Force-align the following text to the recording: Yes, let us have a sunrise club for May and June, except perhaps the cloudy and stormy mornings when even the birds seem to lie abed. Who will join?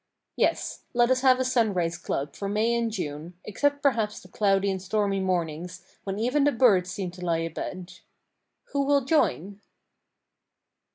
Yes, 0.35 0.85
let 0.95 1.11
us 1.11 1.21
have 1.21 1.39
a 1.39 1.45
sunrise 1.45 1.95
club 1.95 2.35
for 2.35 2.49
May 2.49 2.73
and 2.73 2.89
June, 2.89 3.35
except 3.45 3.83
perhaps 3.83 4.19
the 4.19 4.29
cloudy 4.29 4.71
and 4.71 4.81
stormy 4.81 5.19
mornings 5.19 5.83
when 6.05 6.17
even 6.17 6.43
the 6.43 6.51
birds 6.51 6.89
seem 6.89 7.11
to 7.11 7.21
lie 7.23 7.37
abed. 7.37 7.99
Who 8.71 8.81
will 8.83 9.05
join? 9.05 9.61